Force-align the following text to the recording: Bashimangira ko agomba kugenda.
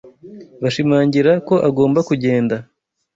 Bashimangira 0.61 1.31
ko 1.47 1.55
agomba 1.67 1.99
kugenda. 2.09 2.55